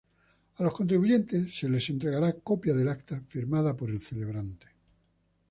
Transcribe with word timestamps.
A 0.55 0.63
los 0.63 0.73
contrayentes 0.73 1.53
se 1.55 1.69
les 1.69 1.87
entregará 1.91 2.33
copia 2.33 2.73
del 2.73 2.89
acta 2.89 3.21
firmada 3.27 3.77
por 3.77 3.91
el 3.91 4.01
celebrante. 4.01 4.65